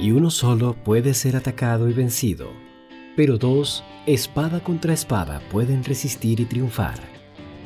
[0.00, 2.48] Y uno solo puede ser atacado y vencido,
[3.16, 6.98] pero dos, espada contra espada, pueden resistir y triunfar.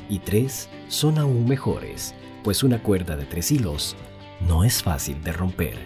[0.08, 3.94] Y tres, son aún mejores, pues una cuerda de tres hilos
[4.46, 5.78] no es fácil de romper.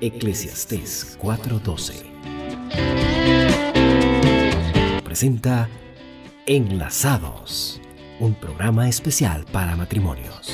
[0.00, 2.16] Eclesiastés 4:12
[5.16, 5.68] presenta
[6.44, 7.80] Enlazados,
[8.20, 10.52] un programa especial para matrimonios.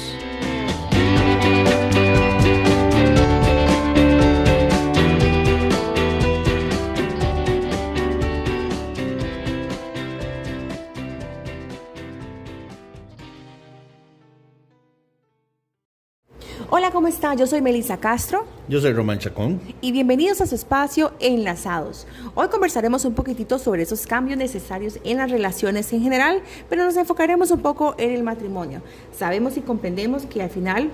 [16.74, 17.34] Hola, ¿cómo está?
[17.34, 18.46] Yo soy Melissa Castro.
[18.66, 19.60] Yo soy Román Chacón.
[19.82, 22.06] Y bienvenidos a su espacio Enlazados.
[22.34, 26.40] Hoy conversaremos un poquitito sobre esos cambios necesarios en las relaciones en general,
[26.70, 28.80] pero nos enfocaremos un poco en el matrimonio.
[29.14, 30.90] Sabemos y comprendemos que al final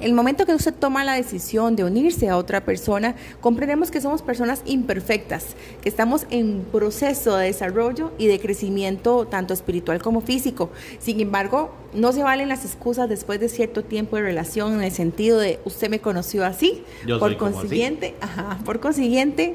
[0.00, 4.22] el momento que usted toma la decisión de unirse a otra persona, comprendemos que somos
[4.22, 10.70] personas imperfectas, que estamos en proceso de desarrollo y de crecimiento tanto espiritual como físico.
[10.98, 14.90] Sin embargo, no se valen las excusas después de cierto tiempo de relación en el
[14.90, 19.54] sentido de usted me conoció así, Yo por consiguiente, ajá, por consiguiente,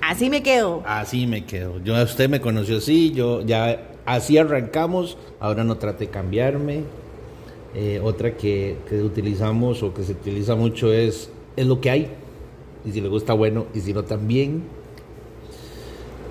[0.00, 0.82] así me quedo.
[0.86, 1.80] Así me quedo.
[1.82, 7.01] Yo usted me conoció así, yo ya así arrancamos, ahora no trate de cambiarme.
[7.74, 12.10] Eh, otra que, que utilizamos o que se utiliza mucho es es lo que hay.
[12.84, 14.64] Y si le gusta bueno y si no también.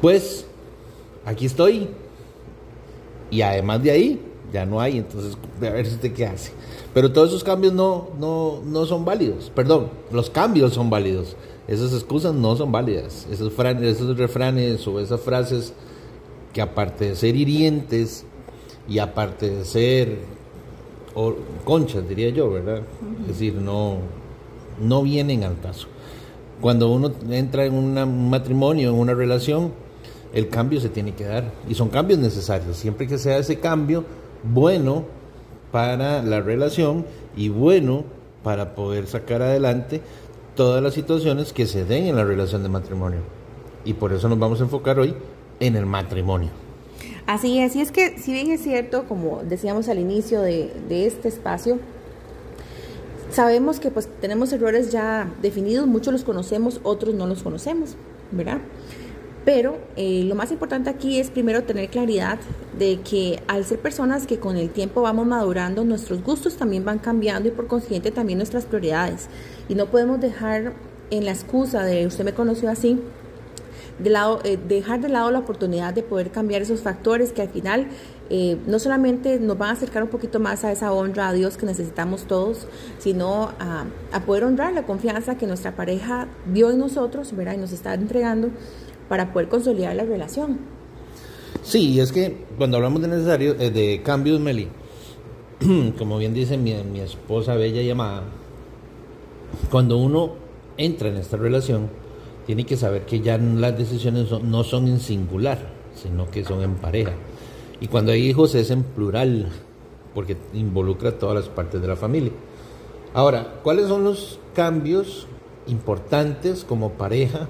[0.02, 0.46] Pues
[1.26, 1.88] aquí estoy.
[3.30, 6.52] Y además de ahí, ya no hay, entonces a ver si usted qué hace.
[6.94, 9.50] Pero todos esos cambios no, no, no son válidos.
[9.56, 11.38] Perdón, los cambios son válidos.
[11.68, 13.28] Esas excusas no son válidas.
[13.32, 15.74] Esos, esos refranes o esas frases
[16.52, 18.26] que aparte de ser hirientes
[18.90, 20.18] y aparte de ser
[21.16, 22.82] o, conchas, diría yo, ¿verdad?
[23.22, 23.98] Es decir, no,
[24.82, 25.88] no vienen al caso.
[26.62, 29.72] Cuando uno entra en un matrimonio, en una relación,
[30.34, 31.52] el cambio se tiene que dar.
[31.68, 32.78] Y son cambios necesarios.
[32.78, 34.06] Siempre que sea ese cambio
[34.44, 35.06] bueno
[35.72, 37.06] para la relación
[37.36, 38.04] y bueno
[38.44, 40.02] para poder sacar adelante
[40.56, 43.20] todas las situaciones que se den en la relación de matrimonio.
[43.86, 45.16] Y por eso nos vamos a enfocar hoy
[45.60, 46.61] en el matrimonio.
[47.32, 51.30] Así es, y es que si bien es cierto, como decíamos al inicio de, este
[51.30, 51.80] espacio,
[53.32, 57.96] sabemos que pues tenemos errores ya definidos, muchos los conocemos, otros no los conocemos,
[58.32, 58.58] ¿verdad?
[59.46, 62.38] Pero eh, lo más importante aquí es primero tener claridad
[62.78, 67.00] de que al ser personas que con el tiempo vamos madurando, nuestros gustos también van
[67.00, 69.30] cambiando y por consiguiente también nuestras prioridades.
[69.70, 70.74] Y no podemos dejar
[71.12, 73.00] en la excusa de usted me conoció así,
[74.00, 77.50] de lado, eh, dejar de lado la oportunidad de poder cambiar esos factores que al
[77.50, 77.88] final
[78.30, 81.58] eh, no solamente nos van a acercar un poquito más a esa honra a Dios
[81.58, 82.66] que necesitamos todos,
[82.98, 83.86] sino a,
[84.26, 87.56] poder honrar la confianza que nuestra pareja vio en nosotros ¿verdad?
[87.56, 88.50] y nos está entregando
[89.10, 90.60] para poder consolidar la relación.
[91.64, 94.70] Sí, es que cuando hablamos de necesario, eh, de cambios, Meli,
[95.98, 98.24] como bien dice mi, mi esposa bella y amada,
[99.70, 100.36] cuando uno
[100.78, 101.90] entra en esta relación,
[102.52, 105.58] tiene que saber que ya las decisiones no son en singular,
[105.96, 107.14] sino que son en pareja.
[107.80, 109.48] Y cuando hay hijos es en plural,
[110.14, 112.34] porque involucra todas las partes de la familia.
[113.14, 115.28] Ahora, ¿cuáles son los cambios
[115.66, 117.48] importantes como pareja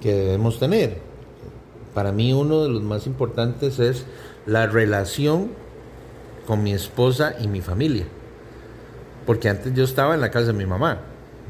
[0.00, 0.98] que debemos tener?
[1.94, 4.04] Para mí uno de los más importantes es
[4.46, 5.50] la relación
[6.44, 8.06] con mi esposa y mi familia.
[9.26, 11.02] Porque antes yo estaba en la casa de mi mamá,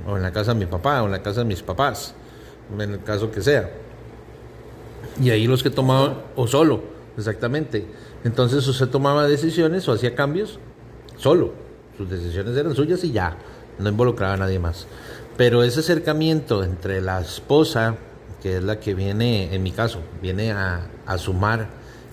[0.07, 2.15] o en la casa de mi papá, o en la casa de mis papás,
[2.73, 3.71] en el caso que sea.
[5.21, 6.83] Y ahí los que tomaban, o solo,
[7.17, 7.87] exactamente.
[8.25, 10.59] Entonces usted tomaba decisiones o hacía cambios
[11.17, 11.53] solo.
[11.97, 13.37] Sus decisiones eran suyas y ya,
[13.79, 14.87] no involucraba a nadie más.
[15.37, 17.97] Pero ese acercamiento entre la esposa,
[18.43, 21.69] que es la que viene, en mi caso, viene a, a sumar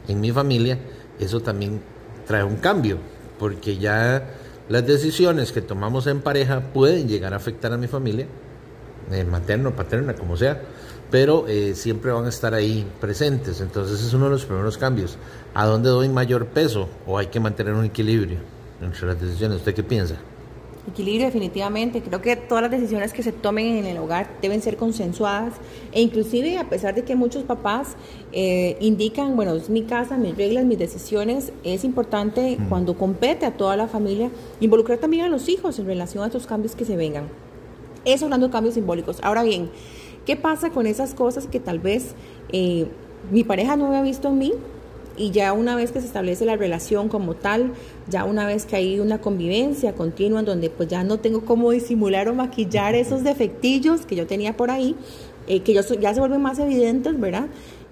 [0.07, 0.77] en mi familia,
[1.19, 1.81] eso también
[2.27, 2.97] trae un cambio,
[3.39, 4.35] porque ya
[4.69, 8.27] las decisiones que tomamos en pareja pueden llegar a afectar a mi familia,
[9.13, 10.61] eh, materno, paterna, como sea,
[11.11, 13.61] pero eh, siempre van a estar ahí presentes.
[13.61, 15.17] Entonces es uno de los primeros cambios.
[15.53, 16.87] ¿A dónde doy mayor peso?
[17.05, 18.39] ¿O hay que mantener un equilibrio
[18.81, 19.57] entre las decisiones?
[19.57, 20.15] ¿Usted qué piensa?
[20.87, 22.01] Equilibrio definitivamente.
[22.01, 25.53] Creo que todas las decisiones que se tomen en el hogar deben ser consensuadas
[25.91, 27.95] e inclusive a pesar de que muchos papás
[28.31, 33.51] eh, indican, bueno, es mi casa, mis reglas, mis decisiones, es importante cuando compete a
[33.51, 36.95] toda la familia involucrar también a los hijos en relación a estos cambios que se
[36.95, 37.25] vengan.
[38.05, 39.19] Eso hablando de cambios simbólicos.
[39.21, 39.69] Ahora bien,
[40.25, 42.15] ¿qué pasa con esas cosas que tal vez
[42.51, 42.87] eh,
[43.31, 44.53] mi pareja no había visto en mí
[45.17, 47.73] y ya una vez que se establece la relación como tal,
[48.09, 51.71] ya una vez que hay una convivencia continua en donde pues ya no tengo cómo
[51.71, 54.95] disimular o maquillar esos defectillos que yo tenía por ahí,
[55.47, 57.47] eh, que yo, ya se vuelven más evidentes, ¿verdad?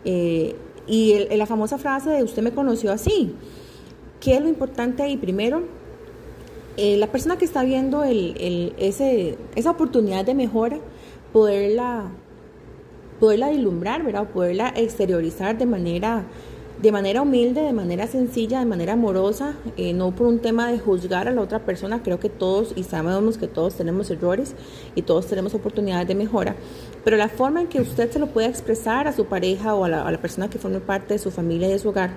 [0.05, 0.55] Eh,
[0.87, 3.35] y la famosa frase de usted me conoció así.
[4.19, 5.17] ¿Qué es lo importante ahí?
[5.17, 5.63] Primero,
[6.79, 10.79] eh, la persona que está viendo el, ese, esa oportunidad de mejora,
[11.33, 12.11] poderla,
[13.19, 14.29] poderla dilumbrar, ¿verdad?
[14.29, 16.25] poderla exteriorizar de manera
[16.81, 20.79] de manera humilde, de manera sencilla, de manera amorosa, eh, no por un tema de
[20.79, 22.01] juzgar a la otra persona.
[22.03, 24.55] Creo que todos, y sabemos que todos tenemos errores
[24.95, 26.55] y todos tenemos oportunidades de mejora,
[27.03, 29.89] pero la forma en que usted se lo puede expresar a su pareja o a
[29.89, 32.11] la, persona que forme parte de su familia y de su hogar,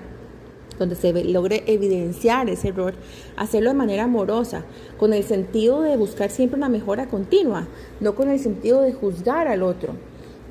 [0.79, 2.95] donde se logre evidenciar ese error,
[3.37, 4.65] hacerlo de manera amorosa,
[4.97, 7.67] con el sentido de buscar siempre una mejora continua,
[7.99, 9.93] no con el sentido de juzgar al otro.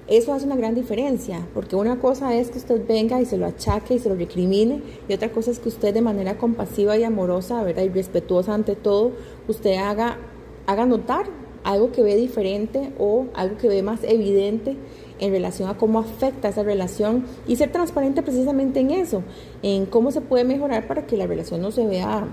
[0.09, 3.47] Eso hace una gran diferencia, porque una cosa es que usted venga y se lo
[3.47, 7.05] achaque y se lo recrimine, y otra cosa es que usted de manera compasiva y
[7.05, 7.85] amorosa, ¿verdad?
[7.85, 9.13] y respetuosa ante todo,
[9.49, 10.19] usted haga,
[10.67, 11.27] haga notar
[11.65, 14.77] algo que ve diferente o algo que ve más evidente
[15.23, 19.23] en relación a cómo afecta esa relación y ser transparente precisamente en eso,
[19.63, 22.27] en cómo se puede mejorar para que la relación no se vea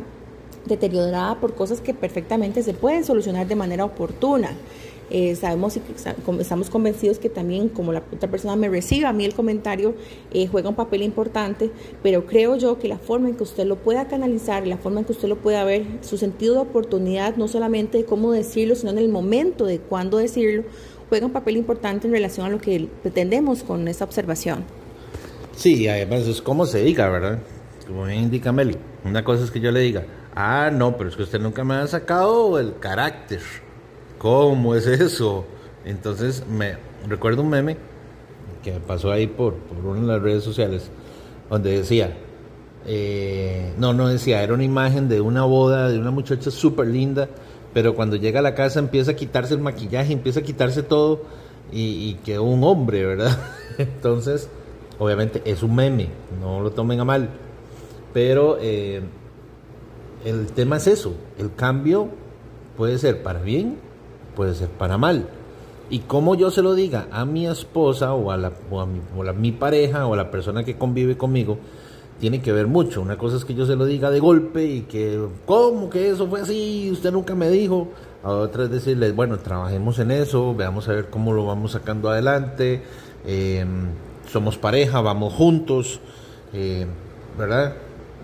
[0.65, 4.50] deteriorada por cosas que perfectamente se pueden solucionar de manera oportuna.
[5.12, 5.81] Eh, sabemos y
[6.39, 9.95] estamos convencidos que también como la otra persona me recibe a mí el comentario
[10.31, 11.71] eh, juega un papel importante,
[12.03, 15.06] pero creo yo que la forma en que usted lo pueda canalizar, la forma en
[15.06, 18.92] que usted lo pueda ver, su sentido de oportunidad, no solamente de cómo decirlo, sino
[18.92, 20.63] en el momento de cuándo decirlo,
[21.09, 24.63] juega un papel importante en relación a lo que pretendemos con esa observación.
[25.56, 27.39] Sí, además es como se diga, ¿verdad?
[27.85, 28.77] Como indica Meli.
[29.03, 31.75] Una cosa es que yo le diga, ah, no, pero es que usted nunca me
[31.75, 33.41] ha sacado el carácter
[34.19, 35.45] ¿Cómo es eso?
[35.85, 36.75] Entonces me
[37.07, 37.77] recuerdo un meme
[38.61, 40.91] que pasó ahí por, por una de las redes sociales,
[41.50, 42.17] donde decía,
[42.85, 47.29] eh, no, no decía, era una imagen de una boda de una muchacha súper linda,
[47.74, 51.21] pero cuando llega a la casa empieza a quitarse el maquillaje, empieza a quitarse todo
[51.71, 53.38] y, quedó un hombre, ¿verdad?
[53.77, 54.50] Entonces,
[54.98, 56.10] obviamente es un meme,
[56.42, 57.30] no lo tomen a mal,
[58.13, 59.01] pero eh,
[60.25, 62.10] el tema es eso, el cambio
[62.75, 63.89] puede ser para bien
[64.39, 65.27] puede ser para mal.
[65.89, 69.01] Y como yo se lo diga a mi esposa o a, la, o a, mi,
[69.18, 71.57] o mi pareja o a la persona que convive conmigo,
[72.19, 73.01] tiene que ver mucho.
[73.01, 76.27] Una cosa es que yo se lo diga de golpe y que, ¿cómo que eso
[76.27, 76.89] fue así?
[76.92, 77.88] Usted nunca me dijo.
[78.21, 82.10] A otra es decirle, bueno, trabajemos en eso, veamos a ver cómo lo vamos sacando
[82.10, 82.83] adelante.
[83.25, 83.88] Em,
[84.30, 86.01] somos pareja, vamos juntos,
[86.54, 86.86] eh,
[87.38, 87.75] ¿verdad?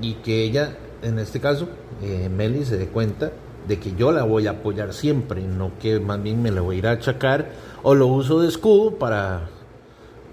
[0.02, 1.70] Y que ella, en este caso,
[2.02, 3.32] eh, Meli, se dé cuenta
[3.68, 6.76] de que yo la voy a apoyar siempre, no que más bien me la voy
[6.76, 7.52] a ir a achacar
[7.82, 9.48] o lo uso de escudo para,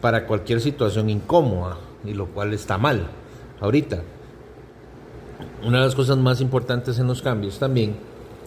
[0.01, 3.09] para cualquier situación incómoda, y lo cual está mal.
[3.63, 4.03] Ahorita,
[5.65, 7.95] una de las cosas más importantes en los cambios también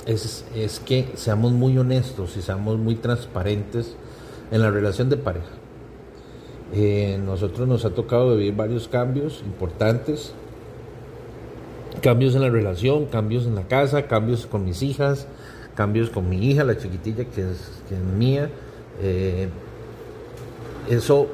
[0.05, 3.95] es, es que seamos muy honestos y seamos muy transparentes
[4.51, 5.47] en la relación de pareja.
[6.73, 10.33] Eh, nosotros nos ha tocado vivir varios cambios importantes
[12.01, 15.27] cambios en la relación, cambios en la casa, cambios con mis hijas,
[15.75, 17.71] cambios con mi hija, la chiquitilla que es,
[18.17, 18.49] mía.
[19.01, 19.49] Eh,
[20.89, 21.27] eso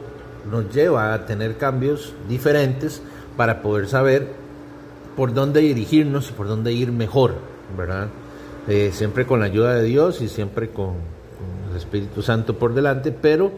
[0.50, 3.01] nos lleva a tener cambios diferentes
[3.41, 4.27] para poder saber
[5.15, 7.33] por dónde dirigirnos y por dónde ir mejor,
[7.75, 8.07] ¿verdad?
[8.67, 10.94] Eh, siempre con la ayuda de Dios y siempre con
[11.71, 13.51] el Espíritu Santo por delante, pero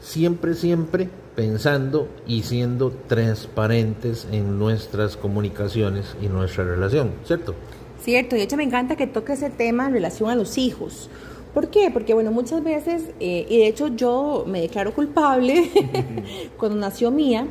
[0.00, 7.54] siempre, siempre pensando y siendo transparentes en nuestras comunicaciones y nuestra relación, ¿cierto?
[8.02, 11.08] Cierto, y de hecho me encanta que toque ese tema en relación a los hijos.
[11.54, 11.88] ¿Por qué?
[11.92, 15.70] Porque bueno, muchas veces, eh, y de hecho yo me declaro culpable
[16.58, 17.46] cuando nació Mía,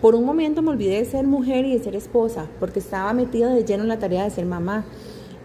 [0.00, 3.52] por un momento me olvidé de ser mujer y de ser esposa, porque estaba metida
[3.52, 4.84] de lleno en la tarea de ser mamá.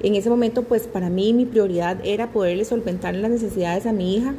[0.02, 4.16] En ese momento, pues para mí mi prioridad era poderle solventar las necesidades a mi
[4.16, 4.36] hija,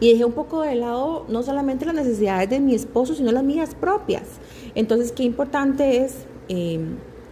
[0.00, 3.44] y dejé un poco de lado no solamente las necesidades de mi esposo, sino las
[3.44, 4.24] mías propias.
[4.74, 6.80] Entonces, qué importante es eh,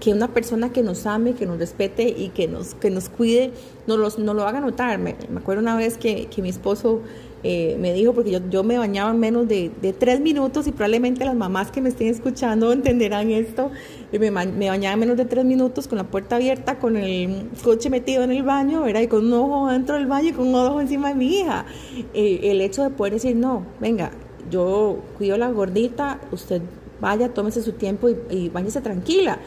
[0.01, 3.53] que una persona que nos ame, que nos respete y que nos, que nos cuide,
[3.87, 4.99] nos, los, lo haga notar.
[4.99, 7.01] Me, acuerdo una vez que, que mi esposo
[7.45, 10.73] eh, me dijo, porque yo, yo me bañaba en menos de, de, tres minutos y
[10.73, 13.71] probablemente las mamás que me estén escuchando entenderán esto,
[14.13, 17.91] me, me bañaba en menos de tres minutos con la puerta abierta, con el coche
[17.91, 19.01] metido en el baño, ¿verdad?
[19.01, 21.67] Y con un ojo dentro del baño y con un ojo encima de mi hija.
[22.15, 24.13] El hecho de poder decir, no, venga,
[24.51, 26.63] yo cuido la gordita, usted
[27.01, 29.41] vaya, tómese su tiempo y, y váyase tranquila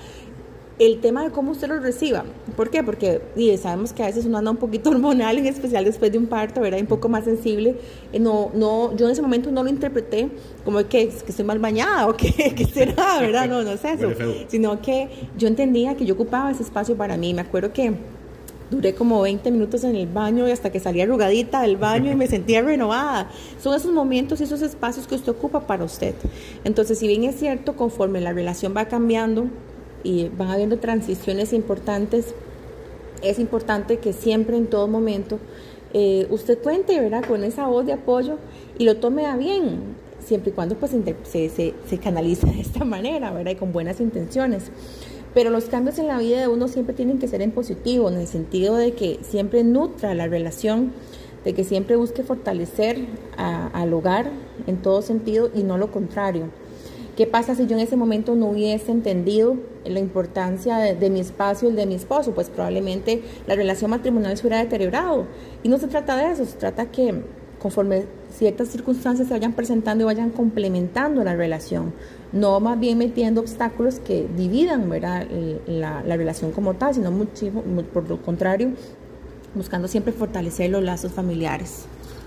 [0.78, 2.26] el tema de cómo usted lo reciba.
[2.56, 2.84] ¿Por qué?
[2.84, 6.18] Porque y sabemos que a veces uno anda un poquito hormonal, en especial después de
[6.18, 6.80] un parto, ¿verdad?
[6.80, 7.78] Un poco más sensible.
[8.12, 10.30] Eh, no, no, yo en ese momento no lo interpreté
[10.64, 13.48] como que, que estoy mal bañada o que, que será, ¿verdad?
[13.48, 14.12] No, no es eso.
[14.48, 17.34] Sino que yo entendía que yo ocupaba ese espacio para mí.
[17.34, 17.94] Me acuerdo que
[18.72, 22.16] Duré como 20 minutos en el baño y hasta que salí arrugadita del baño y
[22.16, 23.30] me sentía renovada.
[23.62, 26.16] Son esos momentos y esos espacios que usted ocupa para usted.
[26.64, 29.50] Entonces, si bien es cierto, conforme la relación va cambiando
[30.06, 32.34] y van habiendo transiciones importantes,
[33.22, 35.40] es importante que siempre, en todo momento,
[35.94, 37.26] eh, usted cuente ¿verdad?
[37.26, 38.38] con esa voz de apoyo
[38.78, 40.92] y lo tome a bien, siempre y cuando pues,
[41.24, 43.52] se, se, se canalice de esta manera ¿verdad?
[43.52, 44.72] y con buenas intenciones.
[45.34, 48.18] Pero los cambios en la vida de uno siempre tienen que ser en positivo, en
[48.18, 50.94] el sentido de que siempre nutra la relación,
[51.44, 53.06] de que siempre busque fortalecer
[53.38, 54.32] al hogar
[54.66, 56.50] en todo sentido y no lo contrario.
[57.16, 59.56] ¿Qué pasa si yo en ese momento no hubiese entendido
[59.86, 62.34] la importancia de, de, mi espacio y el de mi esposo?
[62.34, 65.26] Pues probablemente la relación matrimonial se hubiera deteriorado.
[65.64, 67.24] Y no se trata de eso, se trata que
[67.66, 71.94] conforme ciertas circunstancias se vayan presentando y vayan complementando la relación,
[72.32, 75.26] no más bien metiendo obstáculos que dividan ¿verdad?
[75.66, 78.72] La, la relación como tal, sino muchísimo, por lo contrario,
[79.56, 81.86] buscando siempre fortalecer los lazos familiares.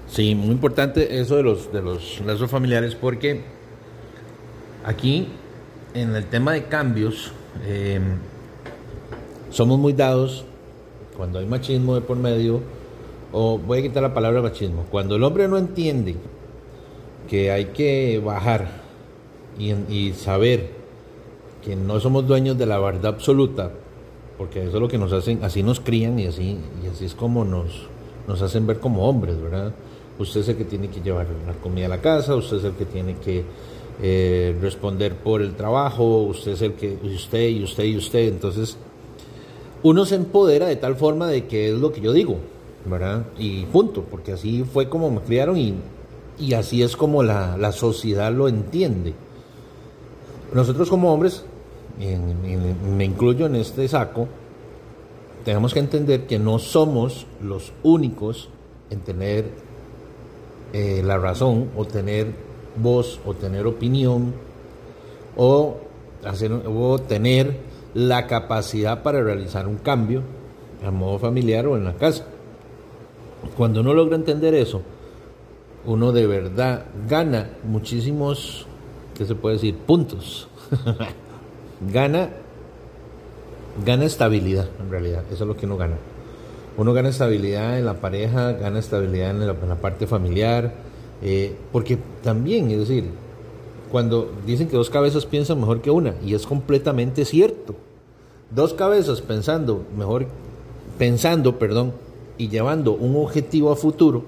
[0.09, 3.43] Sí, muy importante eso de los, de los lazos familiares porque
[4.89, 5.29] aquí
[5.93, 7.31] en el tema de cambios
[7.67, 8.01] eh,
[9.51, 10.45] somos muy dados
[11.17, 12.63] cuando hay machismo de por medio
[13.33, 16.17] o voy a quitar la palabra machismo, cuando el hombre no entiende
[17.29, 18.89] que hay que bajar
[19.59, 20.71] y, saber
[21.63, 23.71] que no somos dueños de la verdad absoluta,
[24.39, 27.15] porque eso es lo que nos hacen, así nos crían y así, y así es
[27.15, 27.89] como nos,
[28.27, 29.73] nos hacen ver como hombres, ¿verdad?
[30.19, 32.73] Usted es el que tiene que llevar la comida a la casa, usted es el
[32.73, 33.45] que tiene que
[34.01, 38.77] eh, responder por el trabajo, usted es el que, usted y usted y usted, entonces
[39.83, 42.37] uno se empodera de tal forma de que es lo que yo digo,
[42.85, 43.27] ¿verdad?
[43.39, 45.75] Y punto, porque así fue como me criaron y,
[46.39, 49.15] y así es como la, la, sociedad lo entiende.
[50.53, 51.45] Nosotros como hombres,
[51.99, 54.29] me incluyo en este saco,
[55.45, 58.49] tenemos que entender que no somos los únicos
[58.91, 59.47] en tener
[60.73, 62.48] eh, la razón o tener
[62.81, 64.35] voz o tener opinión
[65.37, 65.79] o,
[66.25, 67.57] hacer, o tener
[67.95, 70.23] la capacidad para realizar un cambio
[70.85, 72.25] a modo familiar o en la casa.
[73.57, 74.83] Cuando uno logra entender eso,
[75.87, 78.67] uno de verdad gana muchísimos,
[79.17, 79.77] ¿qué se puede decir?
[79.77, 80.49] Puntos.
[81.93, 82.31] gana,
[83.85, 85.25] gana estabilidad, en realidad.
[85.33, 85.97] Eso es lo que uno gana.
[86.77, 90.73] Uno gana estabilidad en la pareja, gana estabilidad en la, parte familiar,
[91.23, 93.05] eh, porque también, es decir,
[93.91, 97.75] cuando dicen que dos cabezas piensan mejor que una, y es completamente cierto.
[98.51, 100.27] Dos cabezas pensando mejor,
[100.99, 101.93] pensando, perdón,
[102.37, 104.23] y llevando un objetivo a futuro,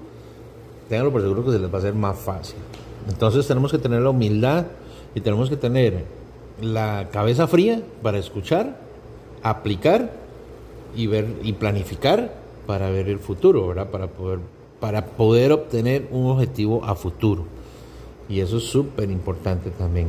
[0.89, 2.57] tenganlo por seguro que se les va a hacer más fácil.
[3.07, 4.65] Entonces tenemos que tener la humildad
[5.15, 6.05] y tenemos que tener
[6.61, 8.77] la cabeza fría para escuchar,
[9.41, 10.11] aplicar
[10.95, 12.33] y ver y planificar
[12.67, 13.89] para ver el futuro, ¿verdad?
[13.89, 14.39] Para poder
[14.81, 17.45] para poder obtener un objetivo a futuro.
[18.27, 20.07] Y eso es súper importante también.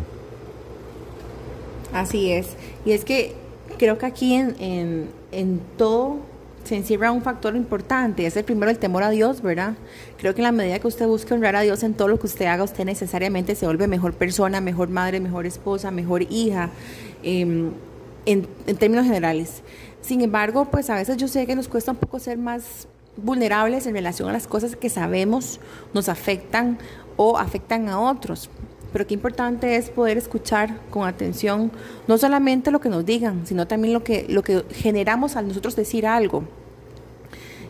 [1.93, 2.57] Así es.
[2.85, 3.35] Y es que
[3.79, 6.17] creo que aquí en, en, todo
[6.65, 9.75] se encierra un factor importante, es el primero el temor a Dios, ¿verdad?
[10.17, 12.27] Creo que en la medida que usted busque honrar a Dios en todo lo que
[12.27, 16.71] usted haga, usted necesariamente se vuelve mejor persona, mejor madre, mejor esposa, mejor hija,
[17.23, 17.73] em,
[18.25, 18.47] en
[18.79, 19.63] términos generales.
[20.01, 23.87] Sin embargo, pues a veces yo sé que nos cuesta un poco ser más vulnerables
[23.87, 25.61] en relación a las cosas que sabemos
[25.93, 26.79] nos afectan
[27.17, 28.49] o afectan a otros
[28.93, 31.73] pero qué importante es poder escuchar con atención
[32.07, 35.75] no solamente lo que nos digan, sino también lo que, lo que generamos al nosotros
[35.75, 36.45] decir algo.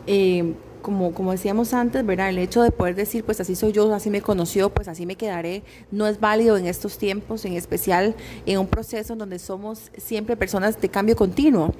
[0.05, 2.27] Eh, como, como decíamos antes, ¿verdad?
[2.27, 5.15] El hecho de poder decir, pues así soy yo, así me conoció, pues así me
[5.15, 9.91] quedaré, no es válido en estos tiempos, en especial en un proceso en donde somos
[9.95, 11.73] siempre personas de cambio continuo.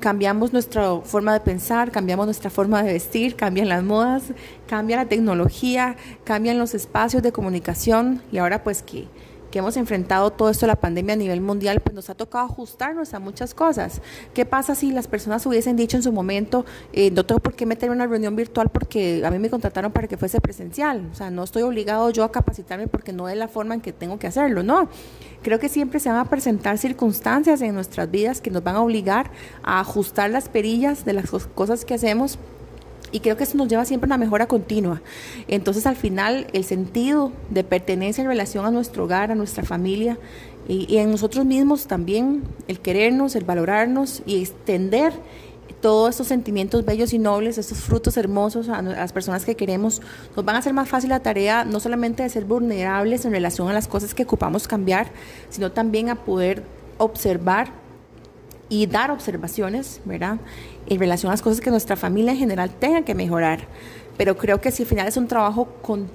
[0.00, 4.22] Cambiamos nuestra forma de pensar, cambiamos nuestra forma de vestir, cambian las modas,
[4.68, 8.22] cambia la tecnología, cambian los espacios de comunicación.
[8.30, 9.08] Y ahora pues que
[9.50, 13.14] que hemos enfrentado todo esto, la pandemia a nivel mundial, pues nos ha tocado ajustarnos
[13.14, 14.00] a muchas cosas.
[14.34, 17.66] ¿Qué pasa si las personas hubiesen dicho en su momento, eh, no tengo por qué
[17.66, 21.08] meterme en una reunión virtual porque a mí me contrataron para que fuese presencial?
[21.12, 23.92] O sea, no estoy obligado yo a capacitarme porque no es la forma en que
[23.92, 24.88] tengo que hacerlo, no.
[25.42, 28.82] Creo que siempre se van a presentar circunstancias en nuestras vidas que nos van a
[28.82, 29.30] obligar
[29.62, 32.38] a ajustar las perillas de las cosas que hacemos
[33.12, 35.00] Y creo que eso nos lleva siempre a una mejora continua.
[35.46, 40.18] Entonces, al final, el sentido de pertenencia en relación a nuestro hogar, a nuestra familia
[40.66, 45.12] y, y en nosotros mismos también, el querernos, el valorarnos y extender
[45.80, 50.02] todos estos sentimientos bellos y nobles, estos frutos hermosos a, las personas que queremos,
[50.34, 53.68] nos van a hacer más fácil la tarea no solamente de ser vulnerables en relación
[53.68, 55.10] a las cosas que ocupamos cambiar,
[55.50, 56.64] sino también a poder
[56.98, 57.70] observar
[58.68, 60.38] y dar observaciones, ¿verdad?
[60.86, 63.60] En relación a las cosas que nuestra familia en general tenga que mejorar.
[64.16, 66.08] Pero creo que si al final es un trabajo, con,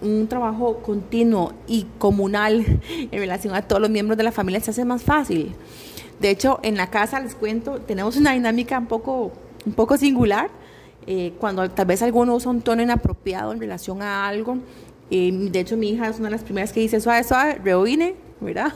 [0.00, 4.70] un trabajo continuo y comunal en relación a todos los miembros de la familia, se
[4.70, 5.52] hace más fácil.
[6.20, 9.32] De hecho, en la casa, les cuento, tenemos una dinámica un poco,
[9.66, 10.50] un poco singular.
[11.06, 14.58] Eh, cuando tal vez alguno usa un tono inapropiado en relación a algo.
[15.10, 18.14] Eh, de hecho, mi hija es una de las primeras que dice, suave, suave, reoine,
[18.40, 18.72] ¿verdad?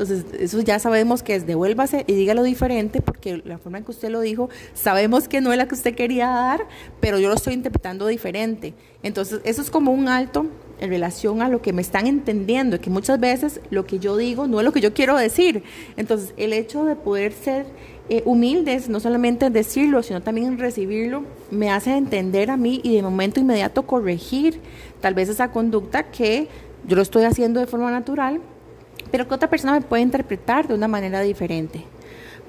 [0.00, 3.90] Entonces, eso ya sabemos que es devuélvase y dígalo diferente, porque la forma en que
[3.90, 6.66] usted lo dijo, sabemos que no es la que usted quería dar,
[7.00, 8.72] pero yo lo estoy interpretando diferente.
[9.02, 10.46] Entonces, eso es como un alto
[10.80, 14.46] en relación a lo que me están entendiendo, que muchas veces lo que yo digo
[14.46, 15.64] no es lo que yo quiero decir.
[15.98, 17.66] Entonces, el hecho de poder ser
[18.08, 23.02] eh, humildes, no solamente decirlo, sino también recibirlo, me hace entender a mí y de
[23.02, 24.60] momento inmediato corregir
[25.02, 26.48] tal vez esa conducta que
[26.88, 28.40] yo lo estoy haciendo de forma natural,
[29.10, 31.84] pero que otra persona me puede interpretar de una manera diferente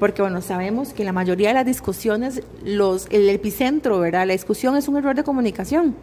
[0.02, 4.26] porque bueno, sabemos que la mayoría de las discusiones, los, el epicentro, ¿verdad?
[4.26, 5.96] La discusión es un error de comunicación.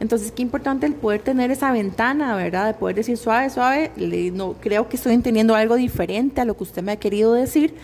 [0.00, 2.68] Entonces, qué importante el poder tener esa ventana, ¿verdad?
[2.68, 3.90] De poder decir suave, suave,
[4.32, 7.74] no, creo que estoy entendiendo algo diferente a lo que usted me ha querido decir.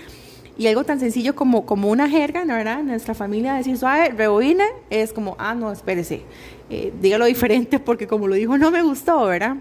[0.57, 2.81] Y algo tan sencillo como, como una jerga, ¿verdad?
[2.81, 6.23] En nuestra familia decir suave, reboine, es como, ah, no, espérese,
[6.71, 9.57] eh, dígalo diferente porque como lo dijo no me gustó, ¿verdad?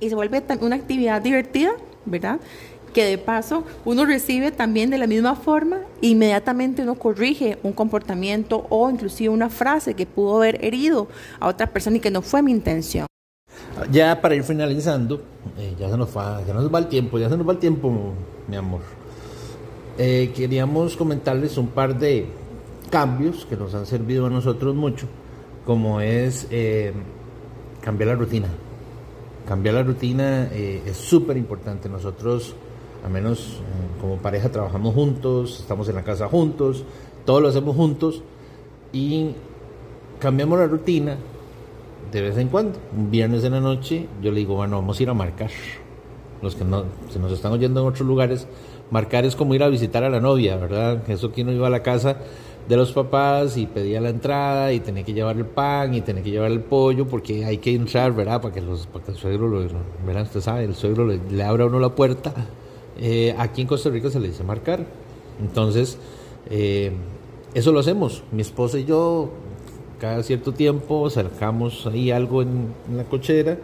[0.00, 1.72] Y se vuelve una actividad divertida,
[2.04, 2.40] ¿verdad?
[2.94, 8.66] que de paso uno recibe también de la misma forma, inmediatamente uno corrige un comportamiento
[8.70, 11.08] o inclusive una frase que pudo haber herido
[11.40, 13.06] a otra persona y que no fue mi intención.
[13.90, 15.20] Ya para ir finalizando,
[15.58, 17.58] eh, ya, se nos va, ya nos va el tiempo, ya se nos va el
[17.58, 17.92] tiempo,
[18.48, 18.80] mi amor.
[19.98, 22.26] Eh, queríamos comentarles un par de
[22.90, 25.06] cambios que nos han servido a nosotros mucho,
[25.66, 26.92] como es eh,
[27.80, 28.48] cambiar la rutina.
[29.46, 31.88] Cambiar la rutina es súper importante.
[31.88, 32.54] Nosotros
[33.04, 36.84] al menos eh, como pareja trabajamos juntos, estamos en la casa juntos,
[37.26, 38.22] todo lo hacemos juntos
[38.92, 39.32] y
[40.18, 41.16] cambiamos la rutina
[42.10, 42.78] de vez en cuando.
[42.96, 45.50] Un viernes en la noche yo le digo, bueno, vamos a ir a marcar.
[46.40, 48.46] Los que no, se nos están oyendo en otros lugares,
[48.90, 51.08] marcar es como ir a visitar a la novia, ¿verdad?
[51.08, 52.18] Eso que uno iba a la casa
[52.68, 56.22] de los papás y pedía la entrada y tenía que llevar el pan y tenía
[56.22, 58.40] que llevar el pollo porque hay que entrar, ¿verdad?
[58.40, 59.60] Para que, los, para que el suegro, lo,
[60.06, 60.22] ¿verdad?
[60.22, 62.32] Usted sabe, el suegro le, le abra uno la puerta
[62.98, 64.86] eh, aquí en Costa Rica se le dice marcar.
[65.40, 65.98] Entonces,
[66.50, 66.92] eh,
[67.54, 68.22] eso lo hacemos.
[68.32, 69.30] Mi esposa y yo,
[69.98, 73.58] cada cierto tiempo, sacamos ahí algo en, la cochera,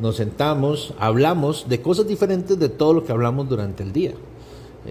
[0.00, 4.12] nos sentamos, hablamos de cosas diferentes de todo lo que hablamos durante el día.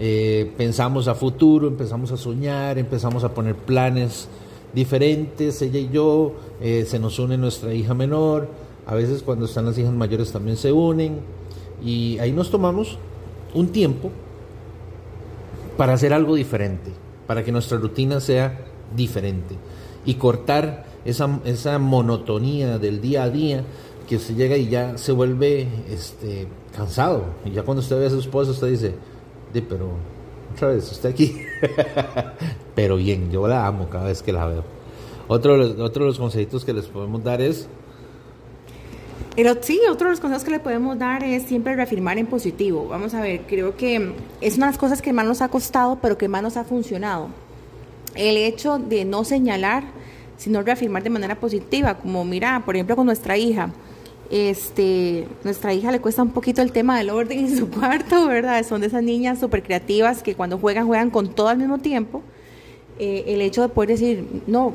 [0.02, 4.28] Eh, pensamos a futuro, empezamos a soñar, empezamos a poner planes
[4.72, 8.48] diferentes, ella y yo, se nos une nuestra hija menor,
[8.86, 11.18] a veces cuando están las hijas mayores también se unen,
[11.84, 12.96] y ahí nos tomamos
[13.52, 14.10] un tiempo
[15.76, 16.92] para hacer algo diferente,
[17.26, 18.58] para que nuestra rutina sea
[18.96, 19.56] diferente
[20.04, 23.64] y cortar esa, esa monotonía del día a día
[24.08, 27.24] que se llega y ya se vuelve este, cansado.
[27.44, 28.94] Y ya cuando usted ve a su esposa, usted dice,
[29.52, 29.90] de, pero
[30.54, 31.36] otra vez, usted aquí.
[32.74, 34.64] pero bien, yo la amo cada vez que la veo.
[35.28, 37.68] Otro, otro de los consejitos que les podemos dar es
[39.36, 42.88] pero sí, otro de los consejos que le podemos dar es siempre reafirmar en positivo.
[42.88, 45.98] Vamos a ver, creo que es una de las cosas que más nos ha costado,
[46.02, 47.28] pero que más nos ha funcionado.
[48.14, 49.84] El hecho de no señalar,
[50.36, 53.70] sino reafirmar de manera positiva, como mira, por ejemplo, con nuestra hija.
[54.30, 58.64] Este, nuestra hija le cuesta un poquito el tema del orden en su cuarto, ¿verdad?
[58.64, 62.22] Son de esas niñas súper creativas que cuando juegan, juegan con todo al mismo tiempo.
[63.02, 64.74] Eh, el hecho de poder decir, no,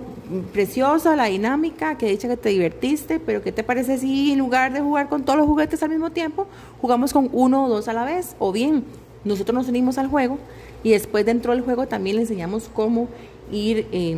[0.52, 4.74] preciosa la dinámica, que dicha que te divertiste, pero ¿qué te parece si en lugar
[4.74, 6.48] de jugar con todos los juguetes al mismo tiempo,
[6.82, 8.36] jugamos con uno o dos a la vez?
[8.40, 8.84] O bien,
[9.24, 10.40] nosotros nos unimos al juego
[10.84, 13.10] y después dentro del juego también le enseñamos cómo
[13.52, 14.18] ir eh,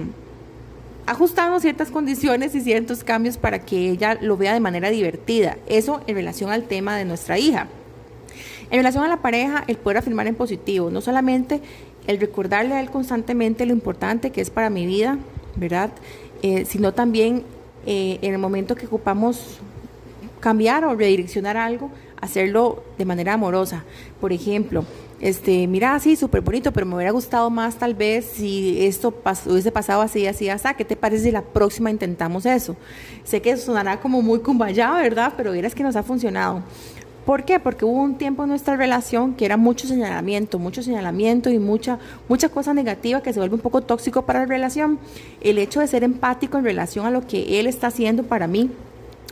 [1.07, 5.57] ajustando ciertas condiciones y ciertos cambios para que ella lo vea de manera divertida.
[5.67, 7.67] Eso en relación al tema de nuestra hija.
[8.69, 11.61] En relación a la pareja, el poder afirmar en positivo, no solamente
[12.07, 15.17] el recordarle a él constantemente lo importante que es para mi vida,
[15.55, 15.91] ¿verdad?
[16.41, 17.43] Eh, sino también
[17.85, 19.59] eh, en el momento que ocupamos
[20.41, 21.89] cambiar o redireccionar algo,
[22.19, 23.85] hacerlo de manera amorosa.
[24.19, 24.83] Por ejemplo,
[25.19, 29.13] este, mira, sí, súper bonito, pero me hubiera gustado más tal vez si esto
[29.47, 32.75] hubiese pasado así, así, así, ¿qué te parece la próxima intentamos eso?
[33.23, 35.33] Sé que sonará como muy cumbaya, ¿verdad?
[35.35, 36.61] Pero es que nos ha funcionado.
[37.25, 37.59] ¿Por qué?
[37.59, 41.99] Porque hubo un tiempo en nuestra relación que era mucho señalamiento, mucho señalamiento y mucha,
[42.29, 44.97] mucha cosa negativa que se vuelve un poco tóxico para la relación.
[45.41, 48.71] El hecho de ser empático en relación a lo que él está haciendo para mí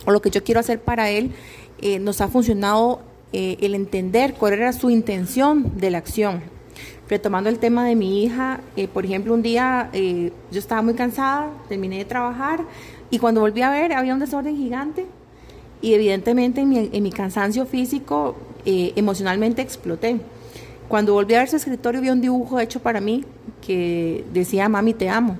[0.04, 1.30] o lo que yo quiero hacer para él,
[1.80, 3.00] eh, nos ha funcionado
[3.32, 6.42] eh, el entender cuál era su intención de la acción.
[7.08, 11.50] Retomando el tema de mi hija, eh, por ejemplo, un día yo estaba muy cansada,
[11.68, 12.60] terminé de trabajar
[13.10, 15.06] y cuando volví a ver había un desorden gigante
[15.80, 20.18] y evidentemente en mi, cansancio físico, eh, emocionalmente exploté.
[20.88, 23.24] Cuando volví a ver su escritorio vi un dibujo hecho para mí
[23.60, 25.36] que decía, mami, te amo.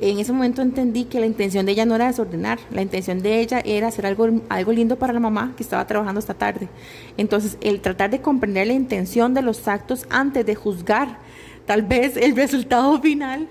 [0.00, 3.40] En ese momento entendí que la intención de ella no era desordenar, la intención de
[3.40, 6.68] ella era hacer algo, algo lindo para la mamá que estaba trabajando esta tarde.
[7.16, 11.18] Entonces, el tratar de comprender la intención de los actos antes de juzgar
[11.66, 13.48] tal vez el resultado final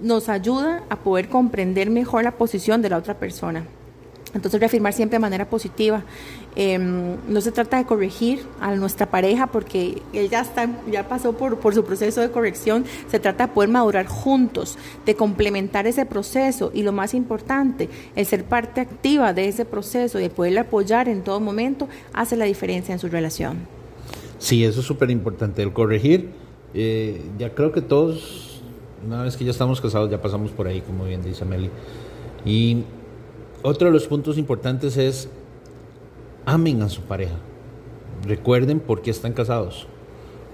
[0.00, 3.66] nos ayuda a poder comprender mejor la posición de la otra persona.
[4.36, 6.04] Entonces reafirmar siempre de manera positiva.
[6.54, 11.32] Em, no se trata de corregir a nuestra pareja porque él ya, está, ya pasó
[11.32, 12.84] por, su proceso de corrección.
[13.10, 18.26] Se trata de poder madurar juntos, de complementar ese proceso y lo más importante, el
[18.26, 22.44] ser parte activa de ese proceso y de poderle apoyar en todo momento hace la
[22.44, 23.66] diferencia en su relación.
[24.38, 25.62] Sí, eso es súper importante.
[25.62, 26.30] El corregir,
[26.74, 28.62] eh, ya creo que todos,
[29.04, 31.70] una vez que ya estamos casados, ya pasamos por ahí, como bien dice Meli.
[32.44, 32.84] Y
[33.62, 35.28] otro de los puntos importantes es
[36.44, 37.36] amen a su pareja.
[38.26, 39.86] Recuerden por qué están casados.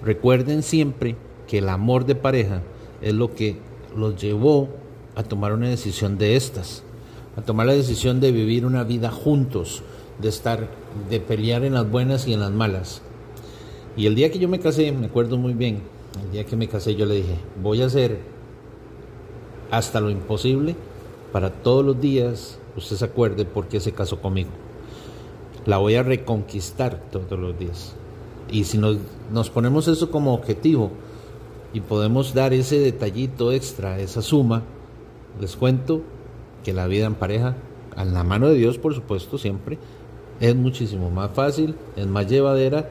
[0.02, 2.62] Recuerden siempre que el amor de pareja
[3.00, 3.56] es lo que
[3.96, 4.68] los llevó
[5.14, 6.82] a tomar una decisión de estas,
[7.36, 9.82] a tomar la decisión de vivir una vida juntos,
[10.20, 10.68] de estar,
[11.10, 13.02] de pelear en las buenas y en las malas.
[13.96, 15.82] Y el día que yo me casé, me acuerdo muy bien,
[16.24, 18.18] el día que me casé yo le dije, voy a hacer
[19.70, 20.74] hasta lo imposible
[21.32, 24.50] para todos los días usted se acuerde por qué se casó conmigo.
[25.66, 27.94] La voy a reconquistar todos los días.
[28.50, 28.98] Y si nos,
[29.32, 30.90] nos ponemos eso como objetivo
[31.72, 34.62] y podemos dar ese detallito extra, esa suma,
[35.40, 36.02] les cuento
[36.64, 37.56] que la vida en pareja,
[37.96, 39.78] en la mano de Dios por supuesto siempre,
[40.40, 42.88] es muchísimo más fácil, es más llevadera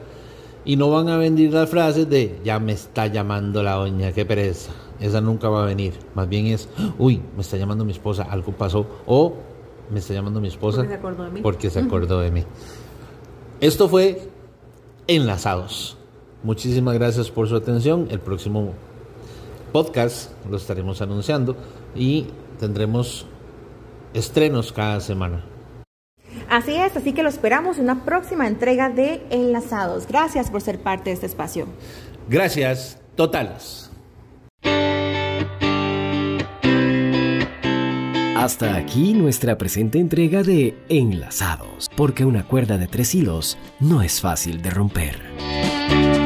[0.64, 4.24] y no van a venir las frases de ya me está llamando la doña, qué
[4.24, 4.72] pereza.
[5.00, 5.94] Esa nunca va a venir.
[6.14, 6.68] Más bien es,
[6.98, 8.86] uy, me está llamando mi esposa, algo pasó.
[9.06, 9.34] O
[9.92, 10.78] me está llamando mi esposa.
[10.78, 11.40] Porque se acordó de mí.
[11.42, 12.44] Porque se acordó de mí.
[13.60, 14.28] Esto fue
[15.06, 15.96] Enlazados.
[16.42, 18.08] Muchísimas gracias por su atención.
[18.10, 18.72] El próximo
[19.72, 21.56] podcast lo estaremos anunciando
[21.94, 22.26] y
[22.58, 23.26] tendremos
[24.14, 25.44] estrenos cada semana.
[26.48, 30.06] Así es, así que lo esperamos en una próxima entrega de Enlazados.
[30.06, 31.66] Gracias por ser parte de este espacio.
[32.28, 33.91] Gracias, totales.
[38.42, 44.20] Hasta aquí nuestra presente entrega de Enlazados, porque una cuerda de tres hilos no es
[44.20, 46.21] fácil de romper.